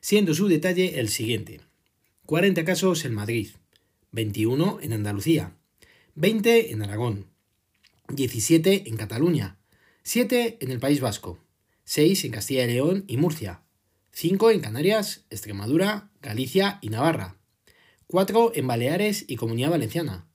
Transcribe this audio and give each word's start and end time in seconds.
siendo 0.00 0.32
su 0.32 0.48
detalle 0.48 0.98
el 0.98 1.10
siguiente. 1.10 1.60
40 2.24 2.64
casos 2.64 3.04
en 3.04 3.12
Madrid, 3.12 3.48
21 4.12 4.78
en 4.80 4.94
Andalucía, 4.94 5.52
20 6.14 6.72
en 6.72 6.80
Aragón, 6.80 7.26
17 8.08 8.88
en 8.88 8.96
Cataluña, 8.96 9.58
7 10.04 10.56
en 10.58 10.70
el 10.70 10.78
País 10.78 11.02
Vasco, 11.02 11.43
6 11.84 12.24
en 12.24 12.32
Castilla 12.32 12.64
y 12.64 12.68
León 12.68 13.04
y 13.06 13.16
Murcia, 13.16 13.62
5 14.12 14.50
en 14.50 14.60
Canarias, 14.60 15.26
Extremadura, 15.30 16.10
Galicia 16.22 16.78
y 16.80 16.88
Navarra, 16.88 17.36
4 18.06 18.52
en 18.54 18.66
Baleares 18.66 19.24
y 19.28 19.36
Comunidad 19.36 19.70
Valenciana, 19.70 20.26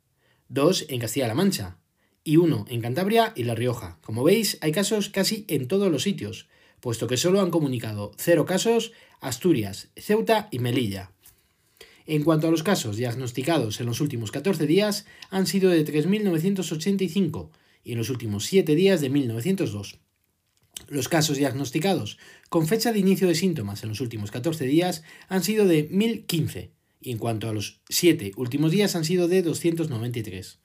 2 0.49 0.85
en 0.89 0.99
Castilla-La 0.99 1.33
Mancha 1.33 1.77
y 2.23 2.37
1 2.37 2.65
en 2.69 2.81
Cantabria 2.81 3.33
y 3.35 3.43
La 3.43 3.55
Rioja. 3.55 3.99
Como 4.01 4.23
veis, 4.23 4.57
hay 4.61 4.71
casos 4.71 5.09
casi 5.09 5.45
en 5.47 5.67
todos 5.67 5.91
los 5.91 6.03
sitios, 6.03 6.47
puesto 6.79 7.07
que 7.07 7.17
solo 7.17 7.41
han 7.41 7.51
comunicado 7.51 8.11
0 8.17 8.45
casos 8.45 8.91
Asturias, 9.21 9.89
Ceuta 9.95 10.49
y 10.51 10.59
Melilla. 10.59 11.11
En 12.05 12.23
cuanto 12.23 12.47
a 12.47 12.51
los 12.51 12.63
casos 12.63 12.97
diagnosticados 12.97 13.79
en 13.79 13.85
los 13.85 14.01
últimos 14.01 14.31
14 14.31 14.65
días, 14.65 15.05
han 15.29 15.45
sido 15.45 15.69
de 15.69 15.85
3.985 15.85 17.49
y 17.83 17.91
en 17.91 17.97
los 17.97 18.09
últimos 18.09 18.45
7 18.45 18.75
días 18.75 19.01
de 19.01 19.11
1.902. 19.11 19.99
Los 20.89 21.07
casos 21.07 21.37
diagnosticados 21.37 22.17
con 22.49 22.65
fecha 22.65 22.91
de 22.91 22.97
inicio 22.97 23.27
de 23.27 23.35
síntomas 23.35 23.83
en 23.83 23.89
los 23.89 24.01
últimos 24.01 24.31
14 24.31 24.65
días 24.65 25.03
han 25.27 25.43
sido 25.43 25.67
de 25.67 25.87
1015 25.91 26.71
y 26.99 27.11
en 27.11 27.19
cuanto 27.19 27.47
a 27.47 27.53
los 27.53 27.81
7 27.89 28.31
últimos 28.37 28.71
días 28.71 28.95
han 28.95 29.05
sido 29.05 29.27
de 29.27 29.43
293. 29.43 30.59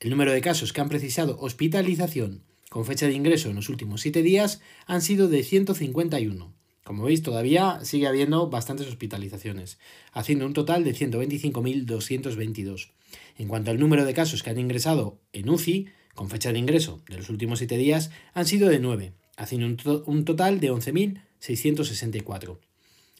El 0.00 0.10
número 0.10 0.32
de 0.32 0.40
casos 0.40 0.72
que 0.72 0.80
han 0.80 0.88
precisado 0.88 1.36
hospitalización 1.38 2.42
con 2.70 2.86
fecha 2.86 3.06
de 3.06 3.12
ingreso 3.12 3.50
en 3.50 3.56
los 3.56 3.68
últimos 3.68 4.00
7 4.00 4.22
días 4.22 4.62
han 4.86 5.02
sido 5.02 5.28
de 5.28 5.42
151. 5.42 6.54
Como 6.82 7.04
veis, 7.04 7.22
todavía 7.22 7.80
sigue 7.82 8.06
habiendo 8.06 8.48
bastantes 8.48 8.86
hospitalizaciones, 8.86 9.78
haciendo 10.12 10.46
un 10.46 10.54
total 10.54 10.84
de 10.84 10.94
125.222. 10.94 12.92
En 13.36 13.48
cuanto 13.48 13.70
al 13.70 13.78
número 13.78 14.06
de 14.06 14.14
casos 14.14 14.42
que 14.42 14.48
han 14.48 14.58
ingresado 14.58 15.20
en 15.34 15.50
UCI, 15.50 15.88
con 16.14 16.30
fecha 16.30 16.50
de 16.50 16.58
ingreso 16.58 17.02
de 17.10 17.18
los 17.18 17.28
últimos 17.28 17.58
7 17.58 17.76
días, 17.76 18.10
han 18.32 18.46
sido 18.46 18.70
de 18.70 18.78
9, 18.78 19.12
haciendo 19.40 20.04
un, 20.06 20.24
total 20.26 20.60
de 20.60 20.70
11.664. 20.70 22.58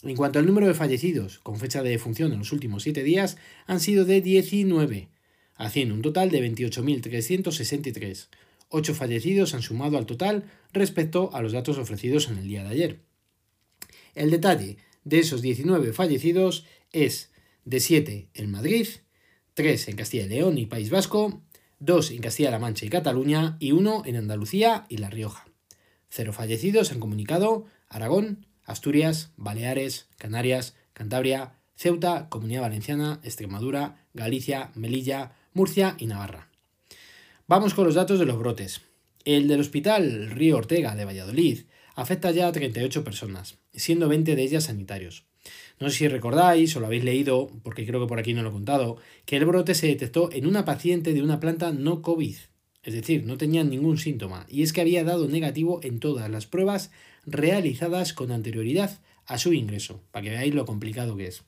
En 0.02 0.16
cuanto 0.16 0.38
al 0.38 0.44
número 0.46 0.66
de 0.66 0.74
fallecidos 0.74 1.38
con 1.38 1.58
fecha 1.58 1.82
de 1.82 1.88
defunción 1.90 2.32
en 2.32 2.38
los 2.40 2.52
últimos 2.52 2.82
7 2.82 3.02
días, 3.02 3.38
han 3.66 3.80
sido 3.80 4.04
de 4.04 4.20
19, 4.20 5.08
haciendo 5.56 5.94
un 5.94 6.02
total 6.02 6.30
de 6.30 6.46
28.363. 6.46 8.28
8 8.68 8.94
fallecidos 8.94 9.54
han 9.54 9.62
sumado 9.62 9.96
al 9.96 10.04
total 10.04 10.44
respecto 10.74 11.30
a 11.32 11.40
los 11.40 11.52
datos 11.52 11.78
ofrecidos 11.78 12.28
en 12.28 12.36
el 12.36 12.48
día 12.48 12.64
de 12.64 12.68
ayer. 12.68 13.00
El 14.14 14.30
detalle 14.30 14.76
de 15.04 15.20
esos 15.20 15.40
19 15.40 15.94
fallecidos 15.94 16.66
es 16.92 17.30
de 17.64 17.80
7 17.80 18.28
en 18.34 18.50
Madrid, 18.50 18.86
3 19.54 19.88
en 19.88 19.96
Castilla 19.96 20.26
y 20.26 20.28
León 20.28 20.58
y 20.58 20.66
País 20.66 20.90
Vasco, 20.90 21.42
2 21.78 22.10
en 22.10 22.20
Castilla-La 22.20 22.58
Mancha 22.58 22.84
y 22.84 22.90
Cataluña 22.90 23.56
y 23.58 23.72
1 23.72 24.02
en 24.04 24.16
Andalucía 24.16 24.84
y 24.90 24.98
La 24.98 25.08
Rioja. 25.08 25.49
Cero 26.10 26.32
fallecidos 26.32 26.90
han 26.90 26.98
comunicado 26.98 27.66
Aragón, 27.88 28.46
Asturias, 28.64 29.30
Baleares, 29.36 30.08
Canarias, 30.18 30.74
Cantabria, 30.92 31.54
Ceuta, 31.76 32.28
Comunidad 32.28 32.62
Valenciana, 32.62 33.20
Extremadura, 33.22 34.04
Galicia, 34.12 34.72
Melilla, 34.74 35.32
Murcia 35.54 35.94
y 35.98 36.06
Navarra. 36.06 36.48
Vamos 37.46 37.74
con 37.74 37.84
los 37.84 37.94
datos 37.94 38.18
de 38.18 38.26
los 38.26 38.38
brotes. 38.38 38.82
El 39.24 39.48
del 39.48 39.60
Hospital 39.60 40.30
Río 40.30 40.56
Ortega 40.56 40.94
de 40.94 41.04
Valladolid 41.04 41.60
afecta 41.94 42.32
ya 42.32 42.48
a 42.48 42.52
38 42.52 43.04
personas, 43.04 43.58
siendo 43.72 44.08
20 44.08 44.34
de 44.34 44.42
ellas 44.42 44.64
sanitarios. 44.64 45.24
No 45.78 45.90
sé 45.90 45.96
si 45.96 46.08
recordáis 46.08 46.76
o 46.76 46.80
lo 46.80 46.86
habéis 46.86 47.04
leído, 47.04 47.50
porque 47.62 47.86
creo 47.86 48.00
que 48.00 48.08
por 48.08 48.18
aquí 48.18 48.34
no 48.34 48.42
lo 48.42 48.50
he 48.50 48.52
contado, 48.52 48.98
que 49.24 49.36
el 49.36 49.46
brote 49.46 49.74
se 49.74 49.86
detectó 49.86 50.30
en 50.32 50.46
una 50.46 50.64
paciente 50.64 51.14
de 51.14 51.22
una 51.22 51.40
planta 51.40 51.72
no 51.72 52.02
COVID. 52.02 52.36
Es 52.82 52.94
decir, 52.94 53.24
no 53.24 53.36
tenían 53.36 53.70
ningún 53.70 53.98
síntoma, 53.98 54.46
y 54.48 54.62
es 54.62 54.72
que 54.72 54.80
había 54.80 55.04
dado 55.04 55.28
negativo 55.28 55.80
en 55.82 56.00
todas 56.00 56.30
las 56.30 56.46
pruebas 56.46 56.90
realizadas 57.26 58.12
con 58.12 58.32
anterioridad 58.32 58.98
a 59.26 59.38
su 59.38 59.52
ingreso, 59.52 60.00
para 60.10 60.24
que 60.24 60.30
veáis 60.30 60.54
lo 60.54 60.64
complicado 60.66 61.16
que 61.16 61.26
es. 61.26 61.42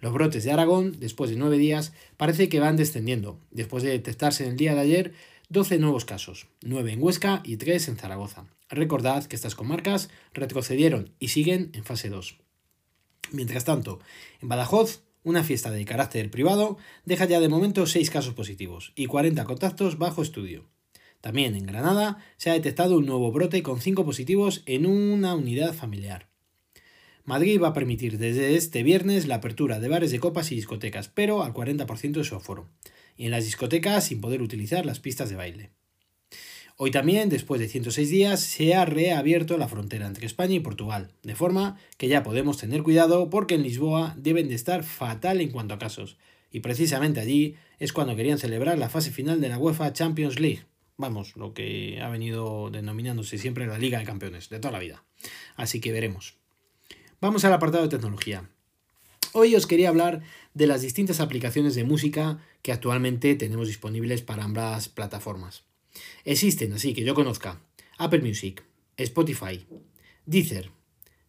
Los 0.00 0.12
brotes 0.12 0.44
de 0.44 0.52
Aragón, 0.52 0.96
después 0.98 1.30
de 1.30 1.36
nueve 1.36 1.58
días, 1.58 1.92
parece 2.16 2.48
que 2.48 2.60
van 2.60 2.76
descendiendo, 2.76 3.40
después 3.50 3.82
de 3.82 3.90
detectarse 3.90 4.44
en 4.44 4.50
el 4.50 4.56
día 4.56 4.74
de 4.74 4.80
ayer 4.80 5.12
12 5.48 5.78
nuevos 5.78 6.04
casos, 6.04 6.48
9 6.62 6.92
en 6.92 7.02
Huesca 7.02 7.40
y 7.44 7.56
3 7.56 7.88
en 7.88 7.96
Zaragoza. 7.96 8.46
Recordad 8.68 9.24
que 9.26 9.36
estas 9.36 9.54
comarcas 9.54 10.10
retrocedieron 10.34 11.12
y 11.20 11.28
siguen 11.28 11.70
en 11.72 11.84
fase 11.84 12.08
2. 12.08 12.38
Mientras 13.30 13.64
tanto, 13.64 14.00
en 14.42 14.48
Badajoz 14.48 15.02
una 15.26 15.42
fiesta 15.42 15.72
de 15.72 15.84
carácter 15.84 16.30
privado 16.30 16.78
deja 17.04 17.24
ya 17.24 17.40
de 17.40 17.48
momento 17.48 17.84
6 17.84 18.10
casos 18.10 18.34
positivos 18.34 18.92
y 18.94 19.06
40 19.06 19.42
contactos 19.42 19.98
bajo 19.98 20.22
estudio. 20.22 20.68
También 21.20 21.56
en 21.56 21.66
Granada 21.66 22.18
se 22.36 22.50
ha 22.50 22.52
detectado 22.52 22.96
un 22.96 23.06
nuevo 23.06 23.32
brote 23.32 23.64
con 23.64 23.80
5 23.80 24.04
positivos 24.04 24.62
en 24.66 24.86
una 24.86 25.34
unidad 25.34 25.74
familiar. 25.74 26.28
Madrid 27.24 27.60
va 27.60 27.68
a 27.68 27.72
permitir 27.72 28.18
desde 28.18 28.54
este 28.54 28.84
viernes 28.84 29.26
la 29.26 29.34
apertura 29.36 29.80
de 29.80 29.88
bares 29.88 30.12
de 30.12 30.20
copas 30.20 30.52
y 30.52 30.54
discotecas, 30.54 31.08
pero 31.08 31.42
al 31.42 31.52
40% 31.52 32.12
de 32.12 32.24
su 32.24 32.36
aforo, 32.36 32.70
y 33.16 33.24
en 33.24 33.32
las 33.32 33.46
discotecas 33.46 34.04
sin 34.04 34.20
poder 34.20 34.42
utilizar 34.42 34.86
las 34.86 35.00
pistas 35.00 35.28
de 35.28 35.34
baile. 35.34 35.70
Hoy 36.78 36.90
también, 36.90 37.30
después 37.30 37.58
de 37.58 37.68
106 37.68 38.10
días, 38.10 38.38
se 38.38 38.74
ha 38.74 38.84
reabierto 38.84 39.56
la 39.56 39.66
frontera 39.66 40.06
entre 40.06 40.26
España 40.26 40.56
y 40.56 40.60
Portugal, 40.60 41.10
de 41.22 41.34
forma 41.34 41.78
que 41.96 42.06
ya 42.06 42.22
podemos 42.22 42.58
tener 42.58 42.82
cuidado 42.82 43.30
porque 43.30 43.54
en 43.54 43.62
Lisboa 43.62 44.14
deben 44.18 44.48
de 44.48 44.56
estar 44.56 44.84
fatal 44.84 45.40
en 45.40 45.48
cuanto 45.48 45.72
a 45.72 45.78
casos, 45.78 46.18
y 46.52 46.60
precisamente 46.60 47.18
allí 47.18 47.54
es 47.78 47.94
cuando 47.94 48.14
querían 48.14 48.36
celebrar 48.36 48.76
la 48.76 48.90
fase 48.90 49.10
final 49.10 49.40
de 49.40 49.48
la 49.48 49.56
UEFA 49.56 49.94
Champions 49.94 50.38
League. 50.38 50.66
Vamos, 50.98 51.34
lo 51.36 51.54
que 51.54 51.98
ha 52.02 52.10
venido 52.10 52.68
denominándose 52.70 53.38
siempre 53.38 53.66
la 53.66 53.78
Liga 53.78 53.98
de 53.98 54.04
Campeones, 54.04 54.50
de 54.50 54.58
toda 54.58 54.72
la 54.72 54.78
vida. 54.78 55.02
Así 55.56 55.80
que 55.80 55.92
veremos. 55.92 56.36
Vamos 57.22 57.46
al 57.46 57.54
apartado 57.54 57.84
de 57.84 57.88
tecnología. 57.88 58.50
Hoy 59.32 59.56
os 59.56 59.66
quería 59.66 59.88
hablar 59.88 60.20
de 60.52 60.66
las 60.66 60.82
distintas 60.82 61.20
aplicaciones 61.20 61.74
de 61.74 61.84
música 61.84 62.38
que 62.60 62.72
actualmente 62.72 63.34
tenemos 63.34 63.66
disponibles 63.66 64.20
para 64.20 64.44
ambas 64.44 64.90
plataformas. 64.90 65.64
Existen, 66.24 66.72
así 66.72 66.94
que 66.94 67.04
yo 67.04 67.14
conozca, 67.14 67.60
Apple 67.98 68.20
Music, 68.20 68.64
Spotify, 68.96 69.66
Deezer, 70.24 70.70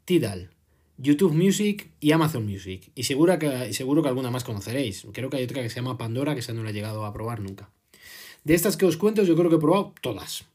Tidal, 0.05 0.51
YouTube 0.97 1.33
Music 1.33 1.91
y 2.00 2.11
Amazon 2.11 2.45
Music. 2.45 2.91
Y 2.95 3.03
seguro 3.03 3.38
que, 3.38 3.73
seguro 3.73 4.01
que 4.01 4.09
alguna 4.09 4.31
más 4.31 4.44
conoceréis. 4.44 5.06
Creo 5.13 5.29
que 5.29 5.38
hay 5.38 5.44
otra 5.44 5.61
que 5.61 5.69
se 5.69 5.75
llama 5.75 5.97
Pandora, 5.97 6.33
que 6.33 6.39
esa 6.39 6.53
no 6.53 6.63
la 6.63 6.72
he 6.72 6.73
llegado 6.73 7.06
a 7.06 7.13
probar 7.13 7.39
nunca. 7.39 7.69
De 8.44 8.56
estas 8.56 8.77
que 8.77 8.85
os 8.85 8.97
cuento, 8.97 9.23
yo 9.23 9.35
creo 9.35 9.50
que 9.50 9.57
he 9.57 9.59
probado 9.59 9.94
todas. 10.01 10.45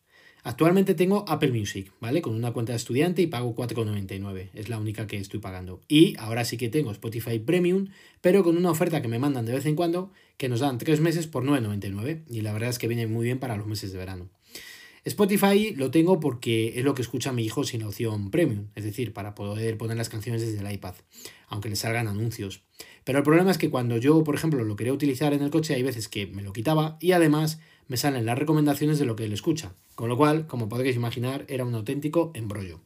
Actualmente 0.44 0.94
tengo 0.94 1.24
Apple 1.28 1.52
Music, 1.52 1.92
¿vale? 2.00 2.20
Con 2.20 2.34
una 2.34 2.52
cuenta 2.52 2.72
de 2.72 2.76
estudiante 2.76 3.22
y 3.22 3.28
pago 3.28 3.54
4,99. 3.54 4.50
Es 4.54 4.68
la 4.68 4.78
única 4.78 5.06
que 5.06 5.16
estoy 5.16 5.38
pagando. 5.38 5.80
Y 5.86 6.16
ahora 6.18 6.44
sí 6.44 6.56
que 6.56 6.68
tengo 6.68 6.90
Spotify 6.90 7.38
Premium, 7.38 7.88
pero 8.20 8.42
con 8.42 8.56
una 8.56 8.70
oferta 8.72 9.00
que 9.02 9.08
me 9.08 9.20
mandan 9.20 9.46
de 9.46 9.52
vez 9.52 9.66
en 9.66 9.76
cuando, 9.76 10.10
que 10.38 10.48
nos 10.48 10.58
dan 10.58 10.78
3 10.78 11.00
meses 11.00 11.28
por 11.28 11.44
9,99. 11.44 12.24
Y 12.28 12.40
la 12.40 12.52
verdad 12.52 12.70
es 12.70 12.80
que 12.80 12.88
viene 12.88 13.06
muy 13.06 13.24
bien 13.24 13.38
para 13.38 13.56
los 13.56 13.68
meses 13.68 13.92
de 13.92 13.98
verano. 13.98 14.30
Spotify 15.04 15.74
lo 15.74 15.90
tengo 15.90 16.20
porque 16.20 16.78
es 16.78 16.84
lo 16.84 16.94
que 16.94 17.02
escucha 17.02 17.32
mi 17.32 17.44
hijo 17.44 17.64
sin 17.64 17.82
opción 17.82 18.30
premium, 18.30 18.68
es 18.76 18.84
decir, 18.84 19.12
para 19.12 19.34
poder 19.34 19.76
poner 19.76 19.96
las 19.96 20.08
canciones 20.08 20.42
desde 20.42 20.64
el 20.64 20.72
iPad, 20.72 20.94
aunque 21.48 21.68
le 21.68 21.74
salgan 21.74 22.06
anuncios. 22.06 22.62
Pero 23.02 23.18
el 23.18 23.24
problema 23.24 23.50
es 23.50 23.58
que 23.58 23.68
cuando 23.68 23.96
yo, 23.96 24.22
por 24.22 24.36
ejemplo, 24.36 24.62
lo 24.62 24.76
quería 24.76 24.92
utilizar 24.92 25.34
en 25.34 25.42
el 25.42 25.50
coche, 25.50 25.74
hay 25.74 25.82
veces 25.82 26.08
que 26.08 26.28
me 26.28 26.42
lo 26.42 26.52
quitaba 26.52 26.98
y 27.00 27.12
además 27.12 27.58
me 27.88 27.96
salen 27.96 28.26
las 28.26 28.38
recomendaciones 28.38 28.98
de 28.98 29.04
lo 29.04 29.16
que 29.16 29.24
él 29.24 29.32
escucha. 29.32 29.74
Con 29.94 30.08
lo 30.08 30.16
cual, 30.16 30.46
como 30.46 30.68
podréis 30.68 30.96
imaginar, 30.96 31.44
era 31.48 31.64
un 31.64 31.74
auténtico 31.74 32.32
embrollo. 32.34 32.80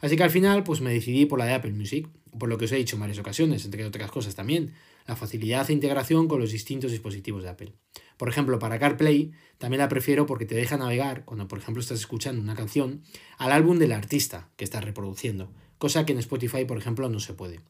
Así 0.00 0.16
que 0.16 0.22
al 0.22 0.30
final, 0.30 0.64
pues 0.64 0.80
me 0.80 0.92
decidí 0.92 1.26
por 1.26 1.38
la 1.38 1.46
de 1.46 1.54
Apple 1.54 1.72
Music, 1.72 2.08
por 2.38 2.48
lo 2.48 2.58
que 2.58 2.66
os 2.66 2.72
he 2.72 2.76
dicho 2.76 2.96
en 2.96 3.00
varias 3.00 3.18
ocasiones, 3.18 3.64
entre 3.64 3.84
otras 3.84 4.10
cosas 4.10 4.34
también, 4.34 4.74
la 5.06 5.16
facilidad 5.16 5.68
e 5.68 5.72
integración 5.72 6.28
con 6.28 6.40
los 6.40 6.52
distintos 6.52 6.90
dispositivos 6.90 7.42
de 7.42 7.50
Apple. 7.50 7.72
Por 8.16 8.28
ejemplo, 8.28 8.58
para 8.58 8.78
CarPlay 8.78 9.32
también 9.58 9.80
la 9.80 9.88
prefiero 9.88 10.26
porque 10.26 10.46
te 10.46 10.54
deja 10.54 10.76
navegar, 10.76 11.24
cuando 11.24 11.48
por 11.48 11.58
ejemplo 11.58 11.80
estás 11.80 12.00
escuchando 12.00 12.40
una 12.40 12.54
canción, 12.54 13.02
al 13.38 13.52
álbum 13.52 13.78
del 13.78 13.92
artista 13.92 14.50
que 14.56 14.64
estás 14.64 14.84
reproduciendo, 14.84 15.52
cosa 15.78 16.06
que 16.06 16.12
en 16.12 16.18
Spotify, 16.18 16.64
por 16.64 16.78
ejemplo, 16.78 17.08
no 17.08 17.20
se 17.20 17.34
puede. 17.34 17.60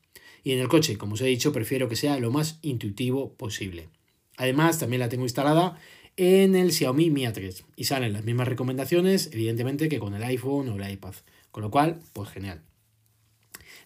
Y 0.42 0.52
en 0.52 0.60
el 0.60 0.68
coche, 0.68 0.98
como 0.98 1.14
os 1.14 1.20
he 1.20 1.26
dicho, 1.26 1.52
prefiero 1.52 1.88
que 1.88 1.96
sea 1.96 2.18
lo 2.18 2.30
más 2.30 2.58
intuitivo 2.62 3.34
posible. 3.34 3.88
Además, 4.36 4.78
también 4.78 5.00
la 5.00 5.08
tengo 5.08 5.24
instalada 5.24 5.78
en 6.16 6.54
el 6.54 6.72
Xiaomi 6.72 7.10
Mi 7.10 7.22
A3 7.24 7.64
y 7.76 7.84
salen 7.84 8.12
las 8.12 8.24
mismas 8.24 8.48
recomendaciones, 8.48 9.30
evidentemente, 9.32 9.88
que 9.88 9.98
con 9.98 10.14
el 10.14 10.22
iPhone 10.22 10.68
o 10.68 10.76
el 10.76 10.90
iPad. 10.90 11.14
Con 11.50 11.62
lo 11.62 11.70
cual, 11.70 12.00
pues 12.12 12.30
genial. 12.30 12.62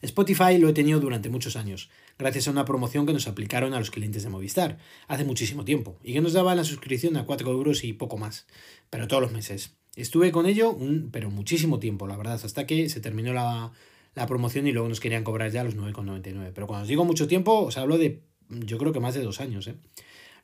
Spotify 0.00 0.58
lo 0.58 0.68
he 0.68 0.72
tenido 0.72 1.00
durante 1.00 1.28
muchos 1.28 1.56
años, 1.56 1.90
gracias 2.18 2.46
a 2.46 2.52
una 2.52 2.64
promoción 2.64 3.04
que 3.04 3.12
nos 3.12 3.26
aplicaron 3.26 3.74
a 3.74 3.78
los 3.80 3.90
clientes 3.90 4.22
de 4.22 4.28
Movistar, 4.28 4.78
hace 5.08 5.24
muchísimo 5.24 5.64
tiempo, 5.64 5.98
y 6.04 6.12
que 6.12 6.20
nos 6.20 6.34
daban 6.34 6.56
la 6.56 6.62
suscripción 6.62 7.16
a 7.16 7.26
4 7.26 7.50
euros 7.50 7.82
y 7.82 7.92
poco 7.94 8.16
más, 8.16 8.46
pero 8.90 9.08
todos 9.08 9.22
los 9.22 9.32
meses. 9.32 9.74
Estuve 9.96 10.30
con 10.30 10.46
ello, 10.46 10.70
un, 10.70 11.10
pero 11.10 11.30
muchísimo 11.30 11.80
tiempo, 11.80 12.06
la 12.06 12.16
verdad, 12.16 12.40
hasta 12.42 12.64
que 12.64 12.88
se 12.88 13.00
terminó 13.00 13.32
la, 13.32 13.72
la 14.14 14.26
promoción 14.26 14.68
y 14.68 14.72
luego 14.72 14.88
nos 14.88 15.00
querían 15.00 15.24
cobrar 15.24 15.50
ya 15.50 15.64
los 15.64 15.76
9,99. 15.76 16.52
Pero 16.54 16.66
cuando 16.68 16.82
os 16.82 16.88
digo 16.88 17.04
mucho 17.04 17.26
tiempo, 17.26 17.60
os 17.62 17.76
hablo 17.76 17.98
de, 17.98 18.22
yo 18.48 18.78
creo 18.78 18.92
que 18.92 19.00
más 19.00 19.14
de 19.14 19.22
dos 19.22 19.40
años, 19.40 19.66
¿eh? 19.66 19.74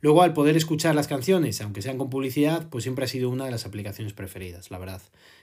Luego, 0.05 0.21
al 0.21 0.35
poder 0.35 0.55
escuchar 0.55 0.95
las 0.95 1.09
canciones, 1.09 1.63
aunque 1.63 1.81
sean 1.81 1.97
con 1.97 2.11
publicidad, 2.11 2.69
pues 2.69 2.85
siempre 2.85 3.07
ha 3.07 3.09
sido 3.09 3.31
una 3.31 3.47
de 3.47 3.51
las 3.51 3.65
aplicaciones 3.65 4.13
preferidas, 4.13 4.71
la 4.71 4.77
verdad. 4.77 5.01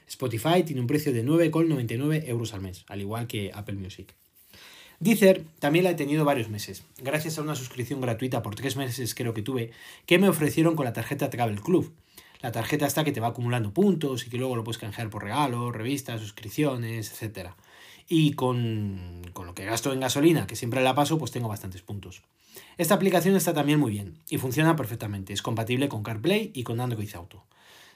Spotify 0.07 0.61
tiene 0.61 0.81
un 0.81 0.85
precio 0.85 1.11
de 1.11 1.25
9,99 1.25 2.27
euros 2.27 2.53
al 2.53 2.61
mes, 2.61 2.85
al 2.87 3.01
igual 3.01 3.25
que 3.25 3.49
Apple 3.55 3.73
Music. 3.73 4.13
Deezer 4.99 5.43
también 5.57 5.85
la 5.85 5.89
he 5.89 5.95
tenido 5.95 6.25
varios 6.25 6.49
meses, 6.49 6.83
gracias 6.99 7.39
a 7.39 7.41
una 7.41 7.55
suscripción 7.55 8.01
gratuita 8.01 8.43
por 8.43 8.53
tres 8.53 8.75
meses 8.75 9.15
creo 9.15 9.33
que 9.33 9.41
tuve, 9.41 9.71
que 10.05 10.19
me 10.19 10.29
ofrecieron 10.29 10.75
con 10.75 10.85
la 10.85 10.93
tarjeta 10.93 11.31
Travel 11.31 11.59
Club. 11.59 11.91
La 12.41 12.51
tarjeta 12.51 12.85
está 12.85 13.03
que 13.03 13.11
te 13.11 13.19
va 13.19 13.29
acumulando 13.29 13.73
puntos 13.73 14.27
y 14.27 14.29
que 14.29 14.37
luego 14.37 14.55
lo 14.55 14.63
puedes 14.63 14.77
canjear 14.77 15.09
por 15.09 15.23
regalos, 15.23 15.73
revistas, 15.73 16.21
suscripciones, 16.21 17.19
etc. 17.19 17.49
Y 18.07 18.33
con, 18.33 19.23
con 19.33 19.47
lo 19.47 19.55
que 19.55 19.65
gasto 19.65 19.91
en 19.91 20.01
gasolina, 20.01 20.45
que 20.45 20.55
siempre 20.55 20.83
la 20.83 20.93
paso, 20.93 21.17
pues 21.17 21.31
tengo 21.31 21.47
bastantes 21.47 21.81
puntos. 21.81 22.21
Esta 22.77 22.95
aplicación 22.95 23.35
está 23.35 23.53
también 23.53 23.79
muy 23.79 23.91
bien 23.91 24.19
y 24.29 24.37
funciona 24.37 24.75
perfectamente. 24.75 25.33
Es 25.33 25.41
compatible 25.41 25.89
con 25.89 26.03
CarPlay 26.03 26.51
y 26.53 26.63
con 26.63 26.79
Android 26.79 27.13
Auto. 27.15 27.45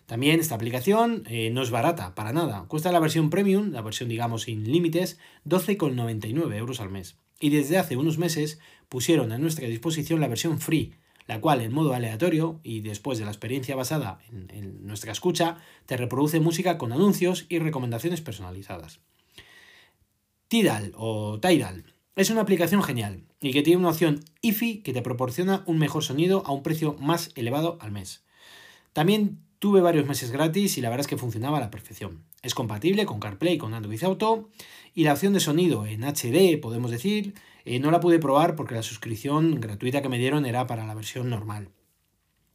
También 0.05 0.39
esta 0.39 0.55
aplicación 0.55 1.23
eh, 1.27 1.49
no 1.49 1.63
es 1.63 1.71
barata, 1.71 2.13
para 2.13 2.31
nada. 2.31 2.65
Cuesta 2.67 2.91
la 2.91 2.99
versión 2.99 3.29
premium, 3.29 3.71
la 3.71 3.81
versión 3.81 4.09
digamos 4.09 4.43
sin 4.43 4.71
límites, 4.71 5.17
12,99 5.45 6.55
euros 6.55 6.79
al 6.79 6.91
mes. 6.91 7.17
Y 7.39 7.49
desde 7.49 7.77
hace 7.77 7.97
unos 7.97 8.17
meses 8.17 8.59
pusieron 8.87 9.31
a 9.31 9.39
nuestra 9.39 9.67
disposición 9.67 10.19
la 10.19 10.27
versión 10.27 10.59
free, 10.59 10.93
la 11.25 11.41
cual 11.41 11.61
en 11.61 11.73
modo 11.73 11.93
aleatorio 11.93 12.59
y 12.61 12.81
después 12.81 13.17
de 13.17 13.25
la 13.25 13.31
experiencia 13.31 13.75
basada 13.75 14.19
en, 14.31 14.51
en 14.51 14.85
nuestra 14.85 15.11
escucha, 15.11 15.57
te 15.87 15.97
reproduce 15.97 16.39
música 16.39 16.77
con 16.77 16.91
anuncios 16.91 17.47
y 17.49 17.57
recomendaciones 17.57 18.21
personalizadas. 18.21 18.99
Tidal 20.47 20.93
o 20.95 21.39
Tidal 21.39 21.94
es 22.15 22.29
una 22.29 22.41
aplicación 22.41 22.81
genial 22.81 23.23
y 23.41 23.51
que 23.51 23.62
tiene 23.62 23.79
una 23.79 23.89
opción 23.89 24.23
IFI 24.41 24.81
que 24.81 24.94
te 24.94 25.01
proporciona 25.01 25.63
un 25.65 25.77
mejor 25.77 26.03
sonido 26.03 26.44
a 26.45 26.51
un 26.51 26.63
precio 26.63 26.95
más 27.00 27.31
elevado 27.35 27.77
al 27.81 27.91
mes. 27.91 28.23
También 28.94 29.39
tuve 29.59 29.81
varios 29.81 30.06
meses 30.06 30.31
gratis 30.31 30.77
y 30.77 30.81
la 30.81 30.89
verdad 30.89 31.01
es 31.01 31.07
que 31.07 31.17
funcionaba 31.17 31.57
a 31.57 31.62
la 31.62 31.71
perfección. 31.71 32.23
Es 32.41 32.56
compatible 32.56 33.06
con 33.06 33.19
CarPlay, 33.19 33.57
con 33.57 33.73
Android 33.73 34.03
Auto 34.03 34.50
y 34.94 35.03
la 35.03 35.13
opción 35.13 35.33
de 35.33 35.39
sonido 35.39 35.85
en 35.85 36.03
HD, 36.03 36.59
podemos 36.62 36.91
decir, 36.91 37.33
eh, 37.65 37.79
no 37.79 37.91
la 37.91 38.00
pude 38.00 38.19
probar 38.19 38.56
porque 38.56 38.75
la 38.75 38.83
suscripción 38.83 39.59
gratuita 39.59 40.01
que 40.01 40.09
me 40.09 40.19
dieron 40.19 40.45
era 40.45 40.67
para 40.67 40.85
la 40.85 40.94
versión 40.94 41.29
normal. 41.29 41.69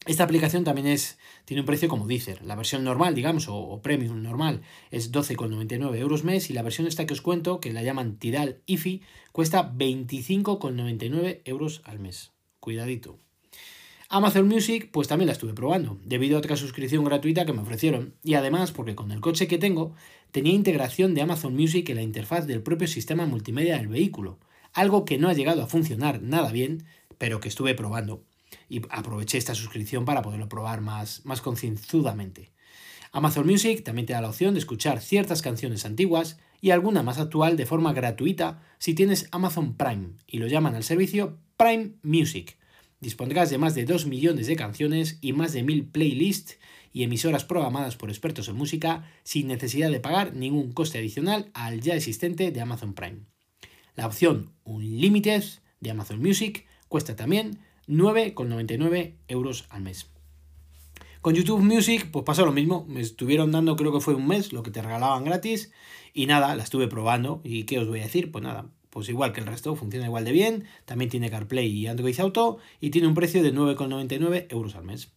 Esta 0.06 0.24
aplicación 0.24 0.64
también 0.64 0.86
es, 0.86 1.18
tiene 1.44 1.60
un 1.60 1.66
precio 1.66 1.88
como 1.88 2.06
Deezer. 2.06 2.42
La 2.42 2.56
versión 2.56 2.84
normal, 2.84 3.14
digamos, 3.14 3.48
o, 3.48 3.80
premium 3.82 4.22
normal, 4.22 4.62
es 4.90 5.12
12,99 5.12 5.94
euros 5.96 6.24
mes 6.24 6.48
y 6.48 6.54
la 6.54 6.62
versión 6.62 6.86
esta 6.86 7.06
que 7.06 7.12
os 7.12 7.20
cuento, 7.20 7.60
que 7.60 7.72
la 7.72 7.82
llaman 7.82 8.16
Tidal 8.16 8.62
IFI, 8.64 9.02
cuesta 9.32 9.70
25,99 9.72 11.42
euros 11.44 11.82
al 11.84 11.98
mes. 11.98 12.32
Cuidadito. 12.60 13.18
Amazon 14.08 14.48
Music, 14.48 14.88
pues 14.90 15.06
también 15.06 15.26
la 15.26 15.34
estuve 15.34 15.52
probando, 15.52 16.00
debido 16.02 16.36
a 16.36 16.38
otra 16.38 16.56
suscripción 16.56 17.04
gratuita 17.04 17.44
que 17.44 17.52
me 17.52 17.60
ofrecieron. 17.60 18.14
Y 18.24 18.34
además, 18.34 18.72
porque 18.72 18.96
con 18.96 19.12
el 19.12 19.20
coche 19.20 19.48
que 19.48 19.58
tengo, 19.58 19.94
tenía 20.32 20.54
integración 20.54 21.14
de 21.14 21.20
Amazon 21.20 21.54
Music 21.54 21.90
en 21.90 21.96
la 21.96 22.02
interfaz 22.02 22.46
del 22.46 22.62
propio 22.62 22.88
sistema 22.88 23.26
multimedia 23.26 23.76
del 23.76 23.88
vehículo. 23.88 24.38
Algo 24.72 25.04
que 25.04 25.18
no 25.18 25.28
ha 25.28 25.34
llegado 25.34 25.62
a 25.62 25.66
funcionar 25.66 26.22
nada 26.22 26.50
bien, 26.50 26.86
pero 27.18 27.38
que 27.38 27.48
estuve 27.48 27.74
probando 27.74 28.24
y 28.68 28.82
aproveché 28.90 29.38
esta 29.38 29.54
suscripción 29.54 30.04
para 30.04 30.22
poderlo 30.22 30.48
probar 30.48 30.80
más, 30.80 31.24
más 31.24 31.40
concienzudamente. 31.40 32.52
Amazon 33.12 33.46
Music 33.46 33.82
también 33.82 34.06
te 34.06 34.12
da 34.12 34.20
la 34.20 34.28
opción 34.28 34.54
de 34.54 34.60
escuchar 34.60 35.00
ciertas 35.00 35.42
canciones 35.42 35.84
antiguas 35.84 36.38
y 36.60 36.70
alguna 36.70 37.02
más 37.02 37.18
actual 37.18 37.56
de 37.56 37.66
forma 37.66 37.92
gratuita 37.92 38.62
si 38.78 38.94
tienes 38.94 39.28
Amazon 39.32 39.74
Prime 39.74 40.10
y 40.26 40.38
lo 40.38 40.46
llaman 40.46 40.74
al 40.74 40.84
servicio 40.84 41.38
Prime 41.56 41.92
Music. 42.02 42.56
Dispondrás 43.00 43.50
de 43.50 43.58
más 43.58 43.74
de 43.74 43.84
2 43.84 44.06
millones 44.06 44.46
de 44.46 44.56
canciones 44.56 45.18
y 45.20 45.32
más 45.32 45.52
de 45.52 45.62
1000 45.62 45.86
playlists 45.86 46.58
y 46.92 47.02
emisoras 47.02 47.44
programadas 47.44 47.96
por 47.96 48.10
expertos 48.10 48.48
en 48.48 48.56
música 48.56 49.10
sin 49.24 49.48
necesidad 49.48 49.90
de 49.90 50.00
pagar 50.00 50.34
ningún 50.34 50.72
coste 50.72 50.98
adicional 50.98 51.50
al 51.54 51.80
ya 51.80 51.94
existente 51.94 52.50
de 52.50 52.60
Amazon 52.60 52.94
Prime. 52.94 53.20
La 53.96 54.06
opción 54.06 54.52
Unlimited 54.64 55.44
de 55.80 55.90
Amazon 55.90 56.20
Music 56.20 56.66
cuesta 56.88 57.16
también 57.16 57.58
9,99 57.90 59.14
euros 59.28 59.66
al 59.68 59.82
mes. 59.82 60.08
Con 61.20 61.34
YouTube 61.34 61.60
Music, 61.60 62.08
pues 62.10 62.24
pasó 62.24 62.46
lo 62.46 62.52
mismo. 62.52 62.86
Me 62.88 63.00
estuvieron 63.00 63.52
dando, 63.52 63.76
creo 63.76 63.92
que 63.92 64.00
fue 64.00 64.14
un 64.14 64.26
mes, 64.26 64.52
lo 64.52 64.62
que 64.62 64.70
te 64.70 64.80
regalaban 64.80 65.24
gratis. 65.24 65.72
Y 66.14 66.26
nada, 66.26 66.54
la 66.54 66.62
estuve 66.62 66.88
probando. 66.88 67.40
¿Y 67.44 67.64
qué 67.64 67.78
os 67.78 67.88
voy 67.88 68.00
a 68.00 68.04
decir? 68.04 68.30
Pues 68.30 68.42
nada, 68.42 68.70
pues 68.88 69.08
igual 69.08 69.32
que 69.32 69.40
el 69.40 69.46
resto, 69.46 69.74
funciona 69.76 70.06
igual 70.06 70.24
de 70.24 70.32
bien. 70.32 70.64
También 70.84 71.10
tiene 71.10 71.30
CarPlay 71.30 71.66
y 71.66 71.88
Android 71.88 72.18
Auto. 72.20 72.58
Y 72.80 72.90
tiene 72.90 73.08
un 73.08 73.14
precio 73.14 73.42
de 73.42 73.52
9,99 73.52 74.46
euros 74.50 74.76
al 74.76 74.84
mes. 74.84 75.12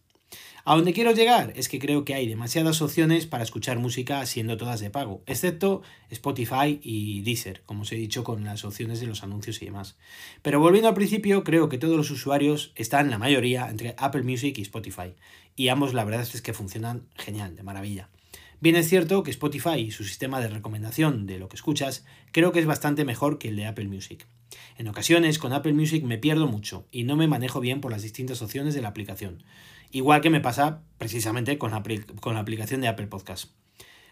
A 0.66 0.76
donde 0.76 0.94
quiero 0.94 1.12
llegar 1.12 1.52
es 1.56 1.68
que 1.68 1.78
creo 1.78 2.06
que 2.06 2.14
hay 2.14 2.26
demasiadas 2.26 2.80
opciones 2.80 3.26
para 3.26 3.44
escuchar 3.44 3.78
música 3.78 4.24
siendo 4.24 4.56
todas 4.56 4.80
de 4.80 4.88
pago, 4.88 5.22
excepto 5.26 5.82
Spotify 6.08 6.80
y 6.82 7.20
Deezer, 7.20 7.60
como 7.66 7.82
os 7.82 7.92
he 7.92 7.96
dicho 7.96 8.24
con 8.24 8.44
las 8.44 8.64
opciones 8.64 8.98
de 8.98 9.06
los 9.06 9.22
anuncios 9.22 9.60
y 9.60 9.66
demás. 9.66 9.98
Pero 10.40 10.60
volviendo 10.60 10.88
al 10.88 10.94
principio, 10.94 11.44
creo 11.44 11.68
que 11.68 11.76
todos 11.76 11.98
los 11.98 12.10
usuarios 12.10 12.72
están, 12.76 13.10
la 13.10 13.18
mayoría, 13.18 13.68
entre 13.68 13.94
Apple 13.98 14.22
Music 14.22 14.56
y 14.56 14.62
Spotify. 14.62 15.12
Y 15.54 15.68
ambos 15.68 15.92
la 15.92 16.04
verdad 16.04 16.22
es 16.22 16.40
que 16.40 16.54
funcionan 16.54 17.08
genial, 17.14 17.56
de 17.56 17.62
maravilla. 17.62 18.08
Bien 18.60 18.76
es 18.76 18.88
cierto 18.88 19.22
que 19.22 19.32
Spotify 19.32 19.78
y 19.80 19.90
su 19.90 20.04
sistema 20.04 20.40
de 20.40 20.48
recomendación 20.48 21.26
de 21.26 21.38
lo 21.38 21.50
que 21.50 21.56
escuchas 21.56 22.06
creo 22.32 22.52
que 22.52 22.60
es 22.60 22.66
bastante 22.66 23.04
mejor 23.04 23.36
que 23.36 23.48
el 23.48 23.56
de 23.56 23.66
Apple 23.66 23.88
Music. 23.88 24.26
En 24.78 24.88
ocasiones 24.88 25.38
con 25.38 25.52
Apple 25.52 25.74
Music 25.74 26.02
me 26.04 26.16
pierdo 26.16 26.46
mucho 26.46 26.86
y 26.90 27.02
no 27.02 27.16
me 27.16 27.28
manejo 27.28 27.60
bien 27.60 27.82
por 27.82 27.92
las 27.92 28.02
distintas 28.02 28.40
opciones 28.40 28.74
de 28.74 28.80
la 28.80 28.88
aplicación. 28.88 29.42
Igual 29.94 30.22
que 30.22 30.28
me 30.28 30.40
pasa 30.40 30.82
precisamente 30.98 31.56
con 31.56 31.70
la, 31.70 32.40
aplicación 32.40 32.80
de 32.80 32.88
Apple 32.88 33.06
Podcast. 33.06 33.52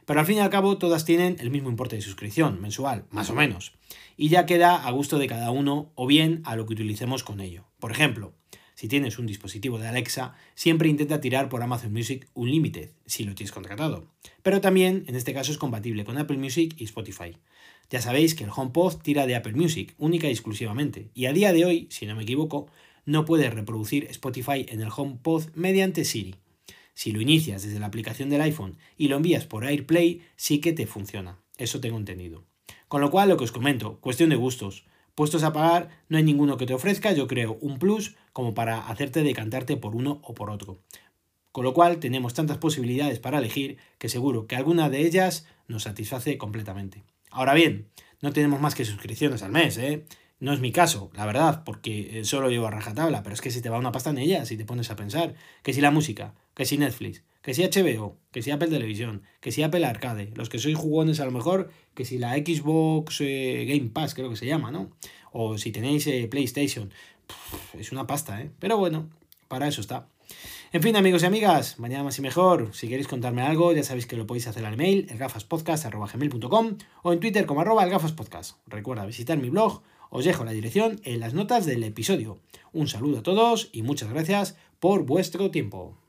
Pero 0.07 0.21
al 0.21 0.27
fin 0.27 0.37
y 0.37 0.39
al 0.39 0.49
cabo 0.49 0.79
todas 0.79 1.05
tienen 1.05 1.35
el 1.41 1.51
mismo 1.51 1.71
importe 1.71 1.97
de 1.97 2.03
suscripción 2.03 2.61
mensual, 2.61 3.05
más 3.11 3.31
o 3.31 3.35
menos. 3.35 3.73
Y 4.17 4.29
ya 4.29 4.47
queda 4.47 4.77
a 4.77 4.91
gusto 4.93 5.19
de 5.19 5.27
cada 5.27 5.51
uno 5.51 5.91
o 5.97 6.07
bien 6.07 6.41
a 6.45 6.55
lo 6.55 6.67
que 6.67 6.75
utilicemos 6.75 7.25
con 7.25 7.41
ello. 7.41 7.65
Por 7.81 7.91
ejemplo, 7.91 8.33
si 8.77 8.87
tienes 8.87 9.19
un 9.19 9.27
dispositivo 9.27 9.81
de 9.81 9.89
Alexa, 9.89 10.37
siempre 10.55 10.89
intenta 10.89 11.21
tirar 11.21 11.49
por 11.49 11.65
Amazon 11.65 11.93
Music 11.93 12.29
Unlimited, 12.35 12.91
si 13.07 13.25
lo 13.25 13.35
tienes 13.35 13.51
contratado. 13.51 14.07
Pero 14.45 14.61
también, 14.61 15.03
en 15.09 15.17
este 15.17 15.35
caso, 15.35 15.51
es 15.51 15.59
compatible 15.59 16.05
con 16.05 16.17
Apple 16.17 16.39
Music 16.39 16.77
y 16.79 16.85
Spotify. 16.85 17.37
Ya 17.91 18.01
sabéis 18.01 18.37
que 18.37 18.45
el 18.45 18.51
HomePod 18.55 19.03
tira 19.03 19.27
de 19.27 19.35
Apple 19.35 19.55
Music, 19.55 19.97
única 19.99 20.29
y 20.29 20.31
exclusivamente. 20.31 21.11
Y 21.13 21.27
a 21.27 21.33
día 21.33 21.53
de 21.53 21.65
hoy, 21.65 21.89
si 21.91 22.07
no 22.07 22.15
me 22.15 22.23
equivoco, 22.23 22.69
no 23.05 23.25
puedes 23.25 23.53
reproducir 23.53 24.05
Spotify 24.11 24.67
en 24.69 24.81
el 24.81 24.91
HomePod 24.95 25.47
mediante 25.55 26.05
Siri. 26.05 26.37
Si 26.95 27.13
lo 27.13 27.21
inicias 27.21 27.63
desde 27.63 27.81
la 27.81 27.87
aplicación 27.87 28.29
del 28.29 28.43
iPhone 28.43 28.77
y 28.97 29.09
lo 29.09 29.17
envías 29.17 29.47
por 29.47 29.65
AirPlay, 29.65 30.23
sí 30.37 30.61
que 30.61 30.73
te 30.73 30.87
funciona. 30.87 31.39
Eso 31.57 31.81
tengo 31.81 31.97
entendido. 31.97 32.45
Con 32.89 33.01
lo 33.01 33.11
cual, 33.11 33.29
lo 33.29 33.37
que 33.37 33.45
os 33.45 33.53
comento, 33.53 33.99
cuestión 34.01 34.31
de 34.31 34.37
gustos. 34.37 34.85
Puestos 35.15 35.43
a 35.43 35.53
pagar, 35.53 35.91
no 36.09 36.17
hay 36.17 36.25
ninguno 36.25 36.57
que 36.57 36.67
te 36.67 36.75
ofrezca, 36.75 37.13
yo 37.13 37.27
creo, 37.27 37.59
un 37.61 37.79
plus 37.79 38.17
como 38.33 38.55
para 38.55 38.87
hacerte 38.89 39.23
decantarte 39.23 39.77
por 39.77 39.95
uno 39.95 40.21
o 40.25 40.35
por 40.35 40.51
otro. 40.51 40.81
Con 41.53 41.65
lo 41.65 41.75
cual 41.75 41.99
tenemos 41.99 42.33
tantas 42.33 42.59
posibilidades 42.59 43.19
para 43.19 43.39
elegir 43.39 43.77
que 43.99 44.09
seguro 44.09 44.47
que 44.47 44.57
alguna 44.57 44.89
de 44.89 45.01
ellas 45.01 45.47
nos 45.69 45.83
satisface 45.83 46.39
completamente. 46.39 47.05
Ahora 47.31 47.53
bien, 47.53 47.89
no 48.23 48.33
tenemos 48.33 48.61
más 48.61 48.75
que 48.75 48.87
suscripciones 48.87 49.43
al 49.43 49.53
mes, 49.53 49.77
¿eh? 49.77 50.07
No 50.43 50.53
es 50.53 50.59
mi 50.59 50.73
caso, 50.73 51.09
la 51.15 51.25
verdad, 51.25 51.63
porque 51.65 52.19
eh, 52.19 52.25
solo 52.25 52.51
llevo 52.51 52.67
a 52.67 52.73
rajatabla, 52.73 53.23
pero 53.23 53.33
es 53.33 53.41
que 53.41 53.53
si 53.53 53.63
te 53.63 53.69
va 53.69 53.79
una 53.79 53.93
pasta 53.93 54.11
en 54.11 54.19
ella, 54.19 54.45
si 54.45 54.57
te 54.57 54.65
pones 54.65 54.91
a 54.91 54.97
pensar, 54.97 55.37
que 55.63 55.73
si 55.73 55.81
la 55.81 55.93
música, 55.93 56.35
que 56.57 56.65
si 56.65 56.79
Netflix, 56.79 57.23
que 57.43 57.55
si 57.55 57.63
HBO, 57.63 58.17
que 58.33 58.43
si 58.43 58.51
Apple 58.51 58.67
Televisión, 58.67 59.23
que 59.41 59.53
si 59.53 59.63
Apple 59.63 59.87
Arcade, 59.87 60.33
los 60.35 60.49
que 60.49 60.59
sois 60.59 60.77
jugones 60.77 61.21
a 61.21 61.27
lo 61.27 61.31
mejor, 61.31 61.71
que 61.95 62.05
si 62.05 62.19
la 62.19 62.33
Xbox 62.35 63.21
eh, 63.21 63.67
Game 63.69 63.91
Pass, 63.91 64.15
creo 64.15 64.31
que 64.31 64.35
se 64.35 64.47
llama, 64.47 64.73
¿no? 64.73 64.91
O 65.31 65.59
si 65.59 65.71
tenéis 65.71 66.09
eh, 66.09 66.27
PlayStation, 66.29 66.91
es 67.79 67.93
una 67.93 68.09
pasta, 68.09 68.41
¿eh? 68.43 68.51
Pero 68.59 68.79
bueno, 68.79 69.11
para 69.47 69.69
eso 69.69 69.81
está. 69.81 70.09
En 70.73 70.83
fin, 70.83 70.97
amigos 70.97 71.23
y 71.23 71.27
amigas, 71.27 71.79
mañana 71.79 72.03
más 72.03 72.19
y 72.19 72.23
mejor. 72.23 72.71
Si 72.73 72.89
queréis 72.89 73.07
contarme 73.07 73.43
algo, 73.43 73.73
ya 73.75 73.85
sabéis 73.85 74.07
que 74.07 74.17
lo 74.17 74.27
podéis 74.27 74.49
hacer 74.49 74.67
al 74.67 74.77
mail, 74.77 75.07
elgafaspodcast.gmail.com 75.09 76.79
o 77.05 77.13
en 77.13 77.21
Twitter 77.21 77.47
como 77.47 77.61
arroba 77.61 77.85
elgafaspodcast. 77.85 78.57
Recuerda 78.67 79.07
visitar 79.07 79.39
mi 79.39 79.49
blog 79.49 79.83
os 80.15 80.27
dejo 80.27 80.45
la 80.45 80.53
dirección 80.53 81.01
en 81.05 81.21
las 81.21 81.33
notas 81.33 81.65
del 81.65 81.83
episodio. 81.85 82.39
Un 82.75 82.87
saludo 82.87 83.21
a 83.21 83.23
todos 83.23 83.71
y 83.73 83.81
muchas 83.83 84.11
gracias 84.11 84.57
por 84.79 85.07
vuestro 85.07 85.51
tiempo. 85.51 86.02